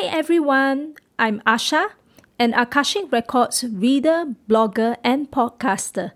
Hi 0.00 0.06
everyone, 0.16 0.94
I'm 1.18 1.40
Asha, 1.40 1.88
an 2.38 2.54
Akashic 2.54 3.10
Records 3.10 3.64
reader, 3.64 4.26
blogger, 4.48 4.96
and 5.02 5.28
podcaster. 5.28 6.12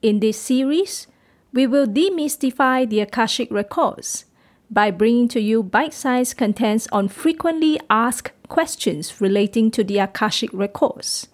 In 0.00 0.20
this 0.20 0.40
series, 0.40 1.06
we 1.52 1.66
will 1.66 1.86
demystify 1.86 2.88
the 2.88 3.00
Akashic 3.00 3.50
Records 3.50 4.24
by 4.70 4.90
bringing 4.90 5.28
to 5.28 5.42
you 5.42 5.62
bite 5.62 5.92
sized 5.92 6.38
contents 6.38 6.88
on 6.90 7.08
frequently 7.08 7.78
asked 7.90 8.32
questions 8.48 9.20
relating 9.20 9.70
to 9.72 9.84
the 9.84 9.98
Akashic 9.98 10.48
Records. 10.54 11.28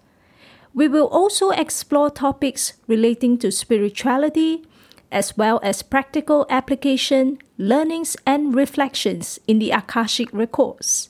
We 0.73 0.89
will 0.89 1.07
also 1.07 1.51
explore 1.51 2.09
topics 2.09 2.73
relating 2.87 3.37
to 3.37 3.53
spirituality, 3.53 4.65
as 5.13 5.37
well 5.37 5.61
as 5.63 5.81
practical 5.81 6.45
application, 6.49 7.37
learnings, 7.57 8.17
and 8.25 8.53
reflections 8.53 9.39
in 9.47 9.59
the 9.59 9.71
Akashic 9.71 10.27
Records. 10.33 11.09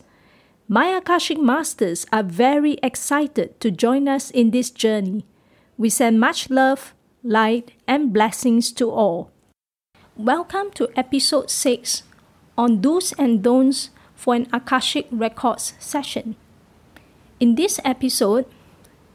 My 0.68 0.88
Akashic 0.88 1.38
Masters 1.38 2.08
are 2.12 2.24
very 2.24 2.80
excited 2.82 3.60
to 3.60 3.70
join 3.70 4.08
us 4.08 4.32
in 4.32 4.50
this 4.50 4.72
journey. 4.72 5.24
We 5.78 5.92
send 5.92 6.20
much 6.20 6.50
love, 6.50 6.96
light, 7.24 7.74
and 7.88 8.12
blessings 8.12 8.72
to 8.82 8.90
all. 8.90 9.30
Welcome 10.18 10.72
to 10.72 10.90
episode 10.98 11.52
6 11.52 12.02
on 12.58 12.82
do's 12.82 13.14
and 13.14 13.44
don'ts 13.44 13.92
for 14.16 14.34
an 14.34 14.48
Akashic 14.52 15.06
Records 15.12 15.76
session. 15.78 16.36
In 17.40 17.54
this 17.54 17.80
episode, 17.86 18.48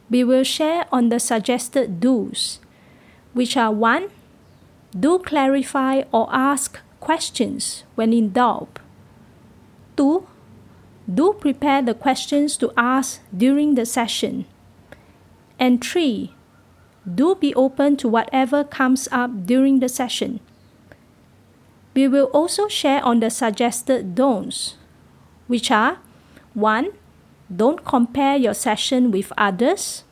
we 0.09 0.23
will 0.23 0.45
share 0.45 0.85
on 0.89 1.09
the 1.09 1.19
suggested 1.19 1.99
do's, 1.99 2.59
which 3.33 3.57
are 3.57 3.73
1. 3.73 4.07
Do 4.97 5.19
clarify 5.19 6.03
or 6.13 6.29
ask 6.31 6.79
questions 7.01 7.83
when 7.95 8.13
in 8.13 8.31
doubt. 8.31 8.79
2. 9.97 10.25
Do 11.09 11.33
prepare 11.33 11.81
the 11.81 11.93
questions 11.93 12.57
to 12.57 12.71
ask 12.77 13.21
during 13.35 13.75
the 13.75 13.85
session. 13.85 14.45
And 15.59 15.83
3. 15.83 16.33
Do 17.03 17.35
be 17.35 17.53
open 17.55 17.97
to 17.97 18.07
whatever 18.07 18.63
comes 18.63 19.07
up 19.11 19.45
during 19.45 19.79
the 19.79 19.89
session. 19.89 20.39
We 21.93 22.07
will 22.07 22.29
also 22.33 22.67
share 22.67 23.03
on 23.03 23.19
the 23.19 23.29
suggested 23.29 24.15
don'ts, 24.15 24.75
which 25.47 25.71
are 25.71 25.99
1. 26.53 26.91
Don't 27.53 27.83
compare 27.83 28.37
your 28.37 28.53
session 28.53 29.11
with 29.11 29.33
others. 29.37 30.03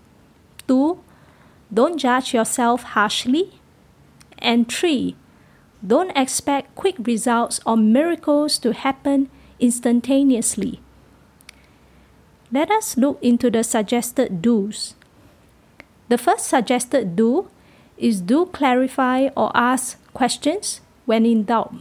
2. 0.67 1.00
Don't 1.73 1.98
judge 1.98 2.34
yourself 2.34 2.84
harshly. 2.84 3.60
And 4.40 4.70
3. 4.72 5.16
Don't 5.86 6.12
expect 6.17 6.76
quick 6.76 6.95
results 7.00 7.62
or 7.66 7.78
miracles 7.78 8.58
to 8.60 8.73
happen 8.73 9.30
instantaneously. 9.60 10.80
Let 12.52 12.72
us 12.72 12.98
look 12.98 13.20
into 13.22 13.52
the 13.52 13.64
suggested 13.64 14.42
do's. 14.42 14.96
The 16.08 16.18
first 16.18 16.48
suggested 16.48 17.16
do 17.16 17.50
is 17.98 18.22
do 18.22 18.48
clarify 18.48 19.30
or 19.38 19.52
ask 19.54 20.02
questions 20.14 20.82
when 21.06 21.26
in 21.26 21.44
doubt. 21.44 21.76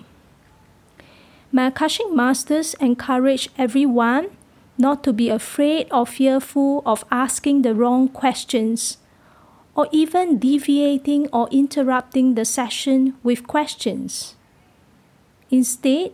My 1.50 1.68
Akashic 1.68 2.12
Masters 2.12 2.74
encourage 2.74 3.48
everyone 3.56 4.28
not 4.76 5.02
to 5.04 5.12
be 5.12 5.30
afraid 5.30 5.88
or 5.90 6.04
fearful 6.04 6.82
of 6.84 7.04
asking 7.10 7.62
the 7.62 7.74
wrong 7.74 8.08
questions 8.08 8.98
or 9.74 9.88
even 9.90 10.38
deviating 10.38 11.28
or 11.32 11.48
interrupting 11.50 12.34
the 12.34 12.44
session 12.44 13.14
with 13.22 13.46
questions. 13.46 14.34
Instead, 15.50 16.12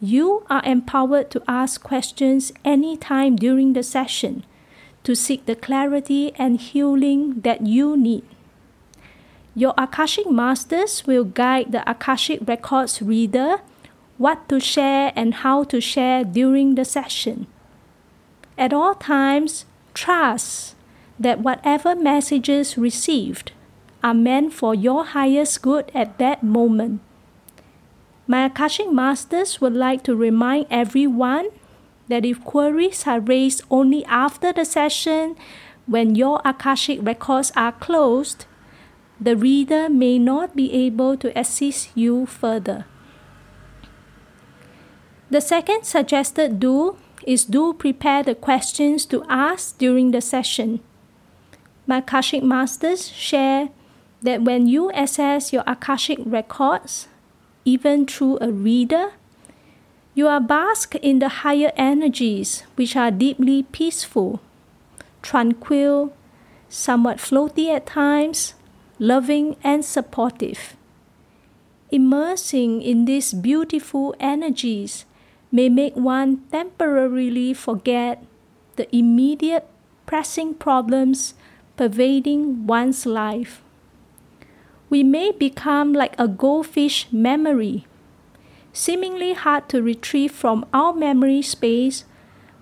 you 0.00 0.44
are 0.50 0.62
empowered 0.64 1.30
to 1.30 1.42
ask 1.48 1.82
questions 1.82 2.52
anytime 2.64 3.36
during 3.36 3.72
the 3.72 3.82
session 3.82 4.44
to 5.04 5.14
seek 5.14 5.46
the 5.46 5.56
clarity 5.56 6.32
and 6.36 6.60
healing 6.60 7.40
that 7.40 7.66
you 7.66 7.96
need. 7.96 8.24
Your 9.54 9.72
Akashic 9.78 10.30
Masters 10.30 11.06
will 11.06 11.24
guide 11.24 11.72
the 11.72 11.88
Akashic 11.88 12.40
Records 12.46 13.00
reader 13.00 13.60
what 14.18 14.48
to 14.48 14.60
share 14.60 15.12
and 15.16 15.34
how 15.34 15.64
to 15.64 15.80
share 15.80 16.24
during 16.24 16.74
the 16.74 16.84
session. 16.84 17.46
At 18.58 18.72
all 18.72 18.94
times, 18.94 19.64
trust 19.94 20.74
that 21.18 21.40
whatever 21.40 21.94
messages 21.94 22.76
received 22.76 23.52
are 24.02 24.14
meant 24.14 24.52
for 24.52 24.74
your 24.74 25.04
highest 25.04 25.62
good 25.62 25.90
at 25.94 26.18
that 26.18 26.42
moment. 26.42 27.00
My 28.28 28.46
Akashic 28.46 28.90
Masters 28.90 29.60
would 29.60 29.74
like 29.74 30.02
to 30.02 30.16
remind 30.16 30.66
everyone 30.68 31.48
that 32.08 32.24
if 32.24 32.42
queries 32.42 33.06
are 33.06 33.20
raised 33.20 33.62
only 33.70 34.04
after 34.06 34.52
the 34.52 34.64
session, 34.64 35.36
when 35.86 36.16
your 36.16 36.40
Akashic 36.44 36.98
records 37.02 37.52
are 37.54 37.70
closed, 37.70 38.46
the 39.20 39.36
reader 39.36 39.88
may 39.88 40.18
not 40.18 40.56
be 40.56 40.72
able 40.72 41.16
to 41.18 41.38
assist 41.38 41.90
you 41.94 42.26
further. 42.26 42.84
The 45.30 45.40
second 45.40 45.84
suggested 45.84 46.58
do 46.58 46.96
is 47.24 47.44
do 47.44 47.72
prepare 47.74 48.24
the 48.24 48.34
questions 48.34 49.06
to 49.06 49.24
ask 49.28 49.78
during 49.78 50.10
the 50.10 50.20
session. 50.20 50.80
My 51.86 51.98
Akashic 51.98 52.42
Masters 52.42 53.08
share 53.08 53.70
that 54.22 54.42
when 54.42 54.66
you 54.66 54.90
access 54.90 55.52
your 55.52 55.62
Akashic 55.66 56.18
records, 56.24 57.06
even 57.66 58.06
through 58.06 58.38
a 58.40 58.50
reader, 58.50 59.12
you 60.14 60.28
are 60.28 60.40
basked 60.40 60.94
in 61.02 61.18
the 61.18 61.42
higher 61.42 61.72
energies 61.76 62.62
which 62.76 62.96
are 62.96 63.10
deeply 63.10 63.64
peaceful, 63.64 64.40
tranquil, 65.20 66.14
somewhat 66.68 67.18
floaty 67.18 67.68
at 67.68 67.84
times, 67.84 68.54
loving, 68.98 69.56
and 69.62 69.84
supportive. 69.84 70.76
Immersing 71.90 72.80
in 72.80 73.04
these 73.04 73.34
beautiful 73.34 74.14
energies 74.20 75.04
may 75.50 75.68
make 75.68 75.94
one 75.96 76.46
temporarily 76.52 77.52
forget 77.52 78.24
the 78.76 78.86
immediate 78.94 79.66
pressing 80.06 80.54
problems 80.54 81.34
pervading 81.76 82.66
one's 82.66 83.04
life. 83.06 83.60
We 84.88 85.02
may 85.02 85.32
become 85.32 85.92
like 85.92 86.14
a 86.18 86.28
goldfish 86.28 87.08
memory, 87.12 87.86
seemingly 88.72 89.32
hard 89.32 89.68
to 89.70 89.82
retrieve 89.82 90.32
from 90.32 90.64
our 90.72 90.92
memory 90.92 91.42
space 91.42 92.04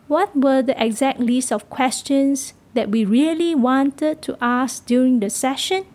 what 0.08 0.36
were 0.36 0.62
the 0.62 0.82
exact 0.82 1.20
list 1.20 1.52
of 1.52 1.68
questions 1.70 2.54
that 2.74 2.90
we 2.90 3.04
really 3.04 3.54
wanted 3.54 4.22
to 4.22 4.36
ask 4.40 4.84
during 4.86 5.20
the 5.20 5.30
session 5.30 5.86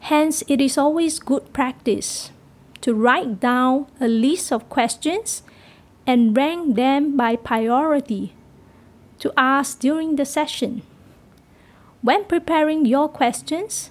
Hence, 0.00 0.42
it 0.48 0.60
is 0.60 0.78
always 0.78 1.20
good 1.20 1.52
practice 1.52 2.30
to 2.80 2.94
write 2.94 3.38
down 3.38 3.86
a 4.00 4.08
list 4.08 4.50
of 4.50 4.68
questions 4.70 5.42
and 6.06 6.36
rank 6.36 6.74
them 6.74 7.16
by 7.16 7.36
priority 7.36 8.32
to 9.18 9.32
ask 9.36 9.78
during 9.78 10.16
the 10.16 10.24
session. 10.24 10.82
When 12.00 12.24
preparing 12.24 12.86
your 12.86 13.08
questions, 13.08 13.90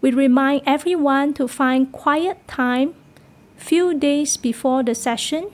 we 0.00 0.10
remind 0.10 0.62
everyone 0.66 1.34
to 1.34 1.46
find 1.46 1.92
quiet 1.92 2.46
time 2.48 2.94
few 3.56 3.92
days 3.94 4.36
before 4.36 4.82
the 4.82 4.94
session 4.94 5.50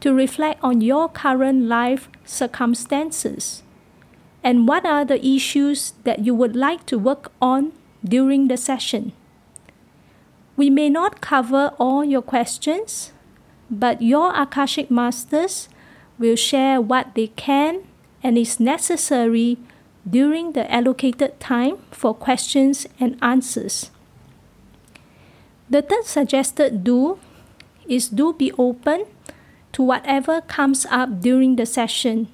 to 0.00 0.14
reflect 0.14 0.62
on 0.62 0.80
your 0.80 1.08
current 1.08 1.62
life 1.64 2.08
circumstances 2.24 3.62
and 4.44 4.68
what 4.68 4.86
are 4.86 5.04
the 5.04 5.24
issues 5.26 5.94
that 6.04 6.20
you 6.20 6.32
would 6.34 6.54
like 6.54 6.86
to 6.86 6.96
work 6.96 7.32
on 7.42 7.72
during 8.04 8.46
the 8.46 8.56
session. 8.56 9.12
We 10.56 10.70
may 10.70 10.88
not 10.88 11.20
cover 11.20 11.72
all 11.78 12.04
your 12.04 12.22
questions, 12.22 13.12
but 13.68 14.00
your 14.00 14.32
Akashic 14.40 14.88
Masters 14.90 15.68
will 16.18 16.36
share 16.36 16.80
what 16.80 17.14
they 17.16 17.26
can 17.26 17.82
and 18.22 18.38
is 18.38 18.60
necessary 18.60 19.58
during 20.08 20.52
the 20.52 20.70
allocated 20.72 21.38
time 21.40 21.78
for 21.90 22.14
questions 22.14 22.86
and 23.00 23.18
answers. 23.20 23.90
The 25.68 25.82
third 25.82 26.04
suggested 26.04 26.84
do 26.84 27.18
is 27.88 28.08
do 28.08 28.32
be 28.32 28.52
open 28.56 29.06
to 29.72 29.82
whatever 29.82 30.40
comes 30.40 30.86
up 30.86 31.20
during 31.20 31.56
the 31.56 31.66
session. 31.66 32.28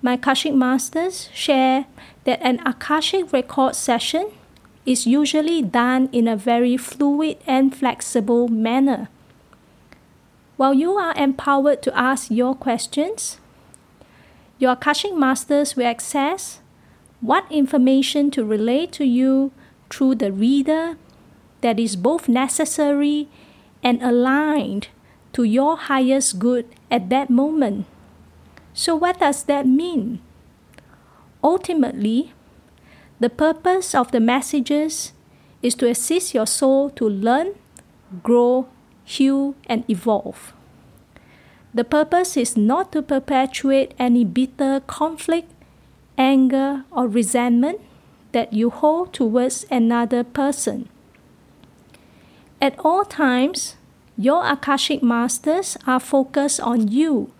My 0.00 0.14
Akashic 0.14 0.54
Masters 0.54 1.28
share 1.32 1.86
that 2.24 2.40
an 2.42 2.60
Akashic 2.66 3.32
record 3.32 3.76
session 3.76 4.30
is 4.84 5.06
usually 5.06 5.62
done 5.62 6.08
in 6.12 6.28
a 6.28 6.36
very 6.36 6.76
fluid 6.76 7.38
and 7.46 7.74
flexible 7.74 8.48
manner. 8.48 9.08
While 10.56 10.74
you 10.74 10.96
are 10.96 11.14
empowered 11.16 11.82
to 11.82 11.98
ask 11.98 12.30
your 12.30 12.54
questions, 12.54 13.38
your 14.58 14.72
Akashic 14.72 15.14
Masters 15.14 15.76
will 15.76 15.86
access 15.86 16.60
what 17.20 17.50
information 17.50 18.30
to 18.30 18.44
relay 18.44 18.86
to 18.86 19.04
you 19.04 19.52
through 19.90 20.14
the 20.16 20.32
reader 20.32 20.96
that 21.60 21.78
is 21.78 21.96
both 21.96 22.28
necessary 22.28 23.28
and 23.82 24.02
aligned 24.02 24.88
to 25.32 25.44
your 25.44 25.76
highest 25.76 26.38
good 26.38 26.66
at 26.90 27.10
that 27.10 27.28
moment. 27.28 27.86
So, 28.72 28.96
what 28.96 29.20
does 29.20 29.44
that 29.44 29.66
mean? 29.66 30.20
Ultimately, 31.42 32.32
the 33.20 33.30
purpose 33.30 33.94
of 33.94 34.12
the 34.12 34.20
messages 34.20 35.12
is 35.62 35.74
to 35.76 35.88
assist 35.88 36.34
your 36.34 36.46
soul 36.46 36.90
to 36.90 37.08
learn, 37.08 37.54
grow, 38.22 38.68
heal, 39.04 39.54
and 39.66 39.88
evolve. 39.88 40.52
The 41.76 41.84
purpose 41.84 42.38
is 42.38 42.56
not 42.56 42.90
to 42.92 43.02
perpetuate 43.02 43.92
any 43.98 44.24
bitter 44.24 44.80
conflict, 44.86 45.52
anger, 46.16 46.84
or 46.90 47.06
resentment 47.06 47.82
that 48.32 48.54
you 48.54 48.70
hold 48.70 49.12
towards 49.12 49.66
another 49.70 50.24
person. 50.24 50.88
At 52.62 52.78
all 52.78 53.04
times, 53.04 53.76
your 54.16 54.40
Akashic 54.48 55.02
Masters 55.02 55.76
are 55.86 56.00
focused 56.00 56.60
on 56.60 56.88
you 56.88 57.30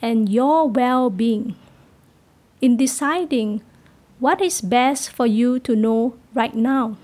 and 0.00 0.30
your 0.30 0.66
well 0.66 1.10
being. 1.10 1.54
In 2.62 2.78
deciding 2.78 3.60
what 4.18 4.40
is 4.40 4.62
best 4.62 5.10
for 5.10 5.26
you 5.26 5.58
to 5.60 5.76
know 5.76 6.16
right 6.32 6.54
now. 6.54 6.96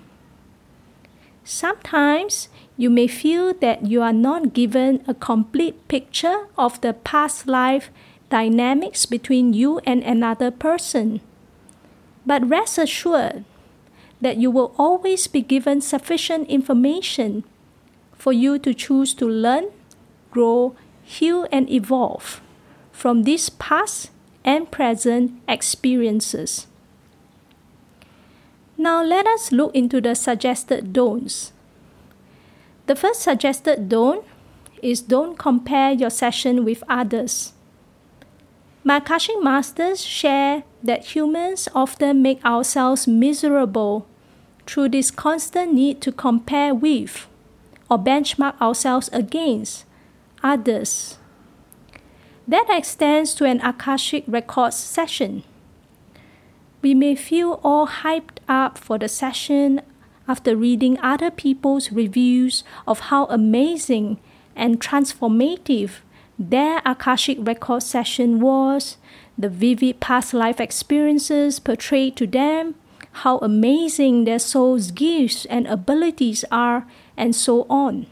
Sometimes 1.44 2.48
you 2.76 2.90
may 2.90 3.06
feel 3.06 3.54
that 3.54 3.86
you 3.86 4.02
are 4.02 4.12
not 4.12 4.52
given 4.52 5.02
a 5.06 5.14
complete 5.14 5.88
picture 5.88 6.48
of 6.56 6.80
the 6.80 6.92
past 6.92 7.46
life 7.46 7.90
dynamics 8.30 9.06
between 9.06 9.52
you 9.52 9.80
and 9.80 10.02
another 10.02 10.50
person. 10.50 11.20
But 12.24 12.48
rest 12.48 12.78
assured 12.78 13.44
that 14.20 14.36
you 14.36 14.50
will 14.50 14.74
always 14.78 15.26
be 15.26 15.40
given 15.40 15.80
sufficient 15.80 16.48
information 16.48 17.44
for 18.12 18.32
you 18.32 18.58
to 18.58 18.74
choose 18.74 19.14
to 19.14 19.26
learn, 19.26 19.70
grow, 20.30 20.76
heal, 21.02 21.48
and 21.50 21.68
evolve 21.70 22.40
from 22.92 23.24
these 23.24 23.48
past 23.48 24.10
and 24.44 24.70
present 24.70 25.32
experiences. 25.48 26.66
Now 28.80 29.04
let 29.04 29.26
us 29.26 29.52
look 29.52 29.76
into 29.76 30.00
the 30.00 30.14
suggested 30.14 30.94
don'ts. 30.94 31.52
The 32.86 32.96
first 32.96 33.20
suggested 33.20 33.90
don't 33.90 34.24
is 34.82 35.02
don't 35.02 35.38
compare 35.38 35.92
your 35.92 36.08
session 36.08 36.64
with 36.64 36.82
others. 36.88 37.52
My 38.82 38.96
Akashic 38.96 39.36
Masters 39.42 40.02
share 40.02 40.62
that 40.82 41.14
humans 41.14 41.68
often 41.74 42.22
make 42.22 42.42
ourselves 42.42 43.06
miserable 43.06 44.06
through 44.66 44.88
this 44.88 45.10
constant 45.10 45.74
need 45.74 46.00
to 46.00 46.10
compare 46.10 46.74
with 46.74 47.28
or 47.90 47.98
benchmark 47.98 48.58
ourselves 48.62 49.10
against 49.12 49.84
others. 50.42 51.18
That 52.48 52.64
extends 52.70 53.34
to 53.34 53.44
an 53.44 53.60
Akashic 53.60 54.24
Records 54.26 54.76
session. 54.76 55.44
We 56.82 56.94
may 56.94 57.14
feel 57.14 57.60
all 57.62 57.86
hyped 57.86 58.38
up 58.48 58.78
for 58.78 58.98
the 58.98 59.08
session 59.08 59.82
after 60.26 60.56
reading 60.56 60.98
other 61.00 61.30
people's 61.30 61.92
reviews 61.92 62.64
of 62.86 63.10
how 63.10 63.26
amazing 63.26 64.18
and 64.56 64.80
transformative 64.80 66.00
their 66.38 66.80
Akashic 66.86 67.36
Record 67.40 67.82
session 67.82 68.40
was, 68.40 68.96
the 69.36 69.50
vivid 69.50 70.00
past 70.00 70.32
life 70.32 70.58
experiences 70.58 71.60
portrayed 71.60 72.16
to 72.16 72.26
them, 72.26 72.74
how 73.12 73.38
amazing 73.38 74.24
their 74.24 74.38
soul's 74.38 74.90
gifts 74.90 75.44
and 75.46 75.66
abilities 75.66 76.44
are, 76.50 76.86
and 77.16 77.36
so 77.36 77.66
on. 77.68 78.06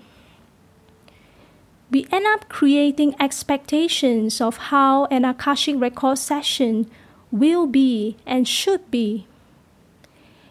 We 1.91 2.07
end 2.13 2.27
up 2.27 2.51
creating 2.51 3.15
expectations 3.19 4.43
of 4.43 4.57
how 4.69 5.07
an 5.07 5.25
Akashic 5.25 5.77
Record 5.79 6.19
session 6.19 6.91
will 7.31 7.67
be 7.67 8.17
and 8.27 8.47
should 8.47 8.91
be. 8.91 9.27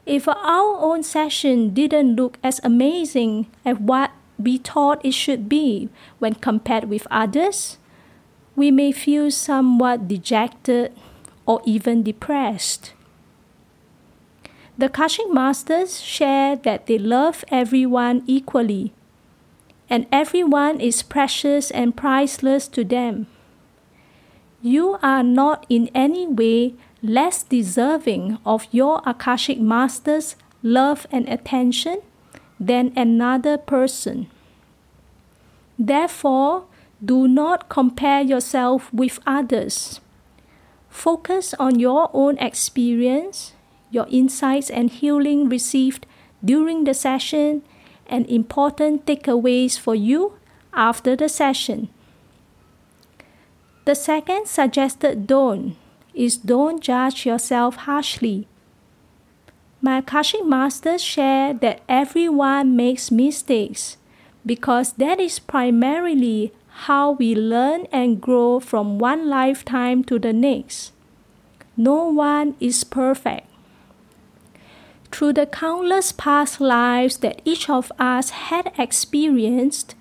If 0.05 0.27
our 0.27 0.77
own 0.79 1.03
session 1.03 1.73
didn't 1.73 2.15
look 2.15 2.37
as 2.43 2.61
amazing 2.63 3.47
as 3.65 3.77
what 3.77 4.11
we 4.39 4.57
thought 4.57 5.03
it 5.03 5.13
should 5.13 5.49
be 5.49 5.89
when 6.19 6.35
compared 6.35 6.85
with 6.85 7.07
others, 7.11 7.77
we 8.55 8.71
may 8.71 8.91
feel 8.91 9.31
somewhat 9.31 10.07
dejected 10.07 10.93
or 11.45 11.61
even 11.65 12.03
depressed. 12.03 12.93
The 14.77 14.85
Akashic 14.85 15.31
Masters 15.33 16.01
share 16.01 16.55
that 16.57 16.85
they 16.85 16.99
love 16.99 17.43
everyone 17.49 18.23
equally, 18.27 18.93
and 19.89 20.05
everyone 20.11 20.79
is 20.79 21.01
precious 21.01 21.71
and 21.71 21.97
priceless 21.97 22.67
to 22.69 22.83
them. 22.83 23.27
You 24.61 24.97
are 25.03 25.23
not 25.23 25.65
in 25.69 25.89
any 25.93 26.25
way 26.25 26.73
less 27.03 27.43
deserving 27.43 28.39
of 28.45 28.67
your 28.71 29.01
Akashic 29.05 29.59
Master's 29.59 30.35
love 30.63 31.05
and 31.11 31.29
attention 31.29 32.01
than 32.59 32.91
another 32.95 33.57
person. 33.57 34.27
Therefore, 35.77 36.65
do 37.03 37.27
not 37.27 37.69
compare 37.69 38.21
yourself 38.21 38.91
with 38.91 39.19
others. 39.27 40.01
Focus 40.89 41.53
on 41.59 41.77
your 41.77 42.09
own 42.13 42.39
experience, 42.39 43.53
your 43.91 44.07
insights 44.09 44.71
and 44.71 44.89
healing 44.89 45.47
received 45.47 46.07
during 46.43 46.85
the 46.85 46.95
session, 46.95 47.61
and 48.07 48.27
important 48.27 49.05
takeaways 49.05 49.77
for 49.77 49.93
you 49.93 50.33
after 50.73 51.15
the 51.15 51.29
session. 51.29 51.89
The 53.87 53.95
second 53.95 54.47
suggested 54.47 55.27
don't 55.27 55.77
is 56.13 56.35
don't 56.35 56.83
judge 56.83 57.25
yourself 57.25 57.87
harshly. 57.87 58.45
My 59.81 59.99
Akashic 59.99 60.45
Masters 60.45 61.01
share 61.01 61.53
that 61.53 61.79
everyone 61.87 62.75
makes 62.75 63.11
mistakes 63.11 63.95
because 64.45 64.91
that 64.99 65.21
is 65.21 65.39
primarily 65.39 66.51
how 66.83 67.11
we 67.11 67.33
learn 67.33 67.87
and 67.89 68.19
grow 68.19 68.59
from 68.59 68.99
one 68.99 69.29
lifetime 69.29 70.03
to 70.03 70.19
the 70.19 70.33
next. 70.33 70.91
No 71.77 72.09
one 72.09 72.57
is 72.59 72.83
perfect. 72.83 73.47
Through 75.13 75.31
the 75.31 75.45
countless 75.45 76.11
past 76.11 76.59
lives 76.59 77.19
that 77.19 77.41
each 77.45 77.69
of 77.69 77.93
us 77.97 78.31
had 78.51 78.73
experienced, 78.77 79.95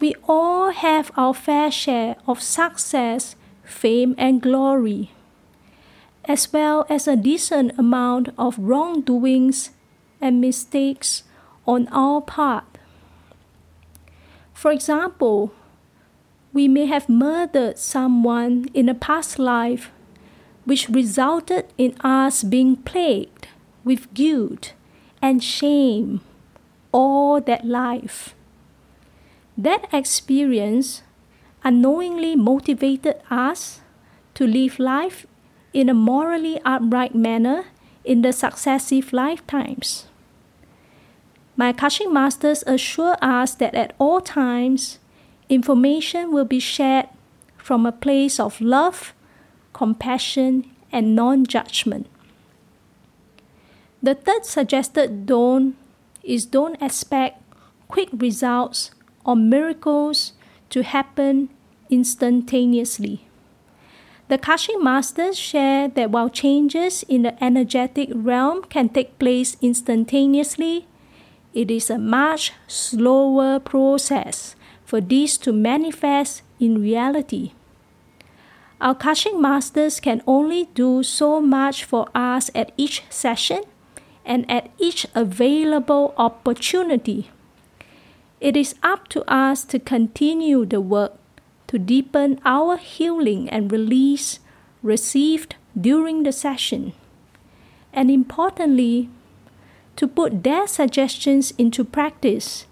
we 0.00 0.14
all 0.28 0.70
have 0.70 1.10
our 1.16 1.34
fair 1.34 1.70
share 1.70 2.16
of 2.26 2.42
success, 2.42 3.36
fame, 3.64 4.14
and 4.18 4.42
glory 4.42 5.10
as 6.26 6.52
well 6.52 6.84
as 6.88 7.06
a 7.06 7.16
decent 7.16 7.78
amount 7.78 8.28
of 8.36 8.58
wrongdoings 8.58 9.70
and 10.20 10.40
mistakes 10.40 11.22
on 11.66 11.88
our 11.88 12.20
part. 12.20 12.64
For 14.52 14.72
example, 14.72 15.52
we 16.52 16.68
may 16.68 16.86
have 16.86 17.08
murdered 17.08 17.78
someone 17.78 18.66
in 18.74 18.88
a 18.88 18.94
past 18.94 19.38
life, 19.38 19.90
which 20.64 20.88
resulted 20.88 21.66
in 21.78 21.94
us 22.00 22.42
being 22.42 22.76
plagued 22.76 23.46
with 23.84 24.12
guilt 24.14 24.72
and 25.22 25.44
shame 25.44 26.20
all 26.92 27.40
that 27.40 27.64
life. 27.64 28.34
That 29.56 29.88
experience 29.92 31.02
unknowingly 31.64 32.36
motivated 32.36 33.16
us 33.30 33.80
to 34.34 34.46
live 34.46 34.78
life 34.78 35.26
in 35.72 35.88
a 35.88 35.94
morally 35.94 36.60
upright 36.64 37.14
manner 37.14 37.64
in 38.04 38.22
the 38.22 38.32
successive 38.32 39.12
lifetimes. 39.12 40.06
My 41.56 41.70
Akashic 41.70 42.10
Masters 42.10 42.62
assure 42.66 43.16
us 43.22 43.54
that 43.54 43.74
at 43.74 43.94
all 43.98 44.20
times, 44.20 44.98
information 45.48 46.32
will 46.32 46.44
be 46.44 46.60
shared 46.60 47.08
from 47.56 47.86
a 47.86 47.92
place 47.92 48.38
of 48.38 48.60
love, 48.60 49.14
compassion, 49.72 50.70
and 50.92 51.16
non 51.16 51.46
judgment. 51.46 52.06
The 54.02 54.14
third 54.14 54.44
suggested 54.44 55.24
don't 55.24 55.76
is 56.22 56.44
don't 56.44 56.80
expect 56.82 57.42
quick 57.88 58.10
results 58.12 58.90
or 59.26 59.36
miracles 59.36 60.32
to 60.70 60.82
happen 60.82 61.50
instantaneously. 61.90 63.26
The 64.28 64.36
Akashic 64.36 64.82
Masters 64.82 65.38
share 65.38 65.88
that 65.88 66.10
while 66.10 66.28
changes 66.28 67.04
in 67.08 67.22
the 67.22 67.44
energetic 67.44 68.08
realm 68.12 68.62
can 68.64 68.88
take 68.88 69.18
place 69.18 69.56
instantaneously, 69.60 70.88
it 71.54 71.70
is 71.70 71.90
a 71.90 71.98
much 71.98 72.52
slower 72.66 73.60
process 73.60 74.56
for 74.84 75.00
these 75.00 75.38
to 75.38 75.52
manifest 75.52 76.42
in 76.58 76.80
reality. 76.80 77.52
Our 78.80 78.92
Akashic 78.92 79.38
Masters 79.38 80.00
can 80.00 80.22
only 80.26 80.68
do 80.74 81.02
so 81.02 81.40
much 81.40 81.84
for 81.84 82.08
us 82.14 82.50
at 82.54 82.72
each 82.76 83.04
session 83.08 83.62
and 84.24 84.44
at 84.50 84.70
each 84.78 85.06
available 85.14 86.14
opportunity. 86.18 87.30
It 88.46 88.56
is 88.56 88.76
up 88.80 89.08
to 89.08 89.28
us 89.28 89.64
to 89.64 89.80
continue 89.80 90.64
the 90.64 90.80
work 90.80 91.14
to 91.66 91.80
deepen 91.80 92.38
our 92.44 92.76
healing 92.76 93.50
and 93.50 93.72
release 93.72 94.38
received 94.84 95.56
during 95.74 96.22
the 96.22 96.30
session. 96.30 96.92
And 97.92 98.08
importantly, 98.08 99.08
to 99.96 100.06
put 100.06 100.44
their 100.44 100.68
suggestions 100.68 101.54
into 101.58 101.82
practice 101.82 102.66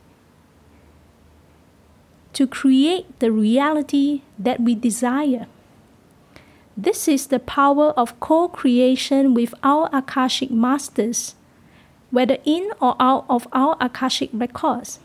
to 2.34 2.46
create 2.46 3.18
the 3.18 3.32
reality 3.32 4.22
that 4.38 4.60
we 4.60 4.76
desire. 4.76 5.48
This 6.76 7.08
is 7.08 7.26
the 7.26 7.40
power 7.40 7.90
of 7.98 8.20
co 8.20 8.46
creation 8.46 9.34
with 9.34 9.52
our 9.64 9.90
Akashic 9.92 10.52
Masters, 10.52 11.34
whether 12.12 12.38
in 12.44 12.70
or 12.80 12.94
out 13.00 13.24
of 13.28 13.48
our 13.52 13.76
Akashic 13.80 14.30
records. 14.32 15.00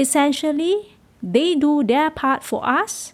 Essentially, 0.00 0.96
they 1.22 1.54
do 1.54 1.84
their 1.84 2.08
part 2.08 2.42
for 2.42 2.64
us, 2.66 3.12